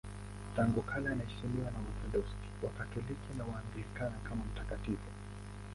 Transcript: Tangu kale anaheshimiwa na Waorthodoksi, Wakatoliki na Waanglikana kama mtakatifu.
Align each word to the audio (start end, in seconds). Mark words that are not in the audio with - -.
Tangu 0.55 0.81
kale 0.81 1.09
anaheshimiwa 1.11 1.71
na 1.71 1.77
Waorthodoksi, 1.79 2.33
Wakatoliki 2.63 3.33
na 3.37 3.43
Waanglikana 3.45 4.17
kama 4.29 4.41
mtakatifu. 4.45 5.11